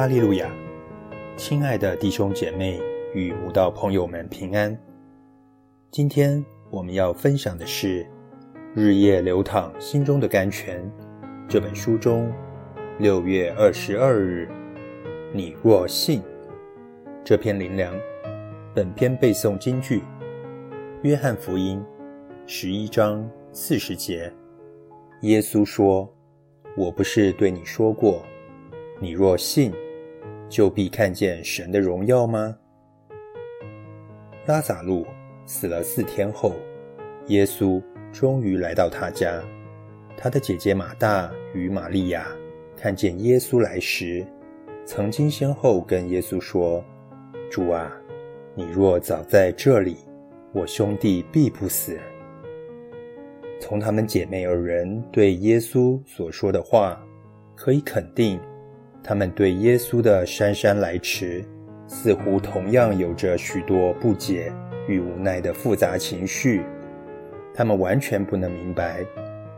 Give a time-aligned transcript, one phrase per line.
[0.00, 0.50] 哈利路亚！
[1.36, 2.80] 亲爱的弟兄姐妹
[3.12, 4.74] 与慕道朋友们平安。
[5.90, 8.02] 今天我们要分享的是
[8.74, 10.82] 《日夜流淌心中的甘泉》
[11.46, 12.32] 这本书中
[12.98, 14.48] 六月二十二日
[15.34, 16.22] “你若信”
[17.22, 17.94] 这篇灵粮。
[18.74, 20.02] 本篇背诵金句：
[21.02, 21.78] 约翰福音
[22.46, 24.32] 十一章四十节。
[25.20, 26.10] 耶稣说
[26.74, 28.22] ：“我不是对你说过？”
[28.98, 29.72] 你若信，
[30.50, 32.54] 就必看见神的荣耀吗？
[34.46, 35.06] 拉撒路
[35.46, 36.52] 死了四天后，
[37.28, 37.80] 耶稣
[38.12, 39.40] 终于来到他家。
[40.16, 42.26] 他的姐姐马大与玛利亚
[42.76, 44.26] 看见耶稣来时，
[44.84, 46.84] 曾经先后跟耶稣说
[47.48, 47.90] ：“主啊，
[48.56, 49.98] 你若早在这里，
[50.52, 51.96] 我兄弟必不死。”
[53.60, 57.00] 从她们姐妹二人对耶稣所说的话，
[57.54, 58.40] 可以肯定。
[59.02, 61.44] 他们对耶稣的姗姗来迟，
[61.86, 64.52] 似乎同样有着许多不解
[64.86, 66.62] 与无奈的复杂情绪。
[67.54, 69.04] 他们完全不能明白，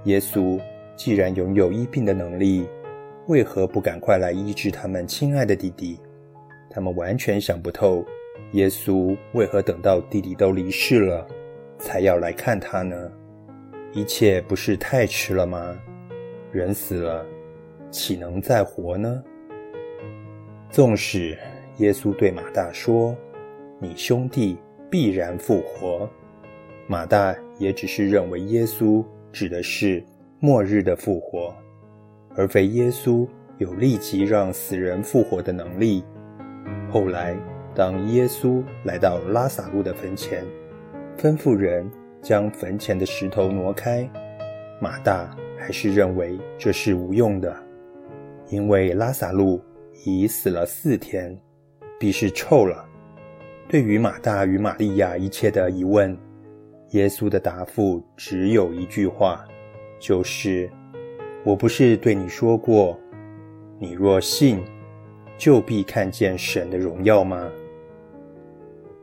[0.04, 0.58] 耶稣
[0.96, 2.66] 既然拥有医病的能力，
[3.26, 6.00] 为何不赶快来医治他们亲爱的弟弟？
[6.70, 8.04] 他们完全想不透，
[8.52, 11.26] 耶稣为何等到弟弟都离世了，
[11.78, 12.96] 才要来看他呢？
[13.92, 15.76] 一切不是太迟了吗？
[16.50, 17.26] 人死了，
[17.90, 19.22] 岂能再活呢？
[20.72, 21.36] 纵使
[21.76, 23.14] 耶稣对马大说
[23.78, 24.56] ：“你兄弟
[24.90, 26.08] 必然复活。”
[26.88, 30.02] 马大也只是认为耶稣指的是
[30.40, 31.54] 末日的复活，
[32.34, 36.02] 而非耶稣有立即让死人复活的能力。
[36.90, 37.36] 后来，
[37.74, 40.42] 当耶稣来到拉萨路的坟前，
[41.18, 41.86] 吩咐人
[42.22, 44.08] 将坟前的石头挪开，
[44.80, 47.54] 马大还是认为这是无用的，
[48.48, 49.60] 因为拉萨路。
[50.04, 51.36] 已死了四天，
[51.98, 52.84] 必是臭了。
[53.68, 56.16] 对于马大与玛利亚一切的疑问，
[56.90, 59.44] 耶稣的答复只有一句话，
[59.98, 60.70] 就是
[61.44, 62.98] ：“我不是对你说过，
[63.78, 64.62] 你若信，
[65.38, 67.50] 就必看见神的荣耀吗？”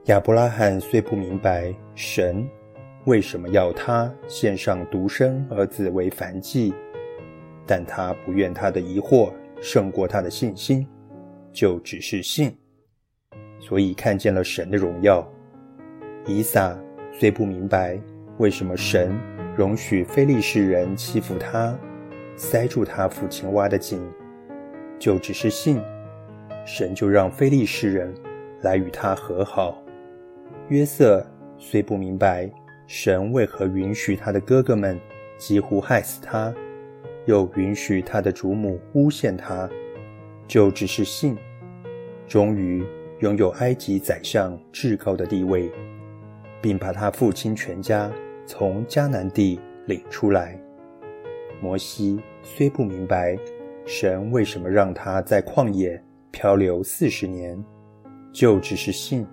[0.06, 2.48] 亚伯拉罕虽不明白神
[3.06, 6.74] 为什么要他献上独生儿子为燔祭，
[7.66, 9.32] 但他不愿他的疑惑。
[9.62, 10.88] 胜过他的信心，
[11.52, 12.56] 就只是信，
[13.60, 15.28] 所以看见了神的荣耀。
[16.26, 16.78] 以撒
[17.12, 18.00] 虽不明白
[18.38, 19.18] 为什么神
[19.56, 21.78] 容许非利士人欺负他，
[22.36, 24.00] 塞住他父亲挖的井，
[24.98, 25.82] 就只是信，
[26.66, 28.14] 神就让非利士人
[28.62, 29.84] 来与他和好。
[30.70, 31.26] 约瑟
[31.58, 32.50] 虽不明白
[32.88, 35.00] 神为何允许他的哥哥们
[35.38, 36.54] 几乎害死他。
[37.30, 39.70] 又允许他的主母诬陷他，
[40.48, 41.38] 就只是信，
[42.28, 42.84] 终于
[43.20, 45.72] 拥有埃及宰相至高的地位，
[46.60, 48.12] 并把他父亲全家
[48.48, 50.60] 从迦南地领出来。
[51.62, 53.38] 摩西虽不明白
[53.86, 57.64] 神为什么让他在旷野漂流四十年，
[58.34, 59.24] 就只是信，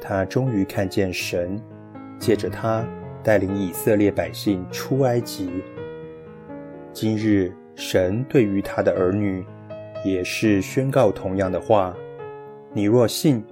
[0.00, 1.60] 他终于看见神
[2.20, 2.86] 借着他
[3.20, 5.50] 带领以色列百姓出埃及。
[6.92, 9.44] 今日神对于他的儿女，
[10.04, 11.96] 也是宣告同样的话：
[12.72, 13.42] 你若信，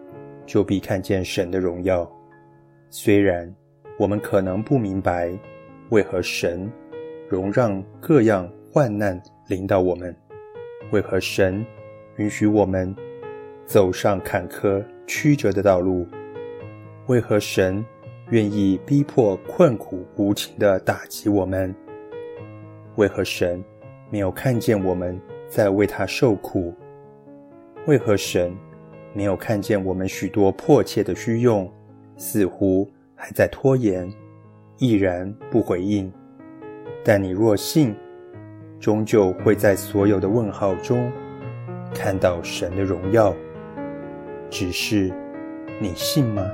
[0.45, 2.11] 就必看见神的荣耀。
[2.91, 3.53] 虽然
[3.97, 5.31] 我们可能不明白
[5.91, 6.71] 为何神
[7.29, 10.15] 容让各样患难临到我们，
[10.91, 11.65] 为何神
[12.17, 12.95] 允许我们
[13.67, 16.07] 走上坎坷曲折的道路，
[17.07, 17.85] 为何神
[18.31, 21.73] 愿意逼迫困苦无情地打击我们。
[22.99, 23.65] 为何神
[24.11, 25.17] 没有看见我们
[25.49, 26.75] 在为他受苦？
[27.87, 28.53] 为何神
[29.15, 31.73] 没有看见我们许多迫切的需用，
[32.17, 34.13] 似乎还在拖延，
[34.79, 36.13] 毅然不回应？
[37.05, 37.95] 但你若信，
[38.81, 41.09] 终究会在所有的问号中
[41.95, 43.33] 看到神的荣耀。
[44.51, 45.13] 只是
[45.81, 46.45] 你信吗？